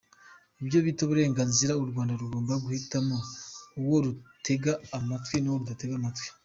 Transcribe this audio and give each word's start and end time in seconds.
Ibyo 0.61 0.79
bita 0.85 1.01
uburenganzira 1.03 1.71
u 1.81 1.85
Rwanda 1.89 2.13
rugomba 2.21 2.53
guhitamo 2.63 3.17
uwo 3.81 3.97
rutega 4.05 4.71
amatwi 4.97 5.35
n’uwo 5.39 5.57
rudatega 5.61 5.95
amatwi. 5.97 6.27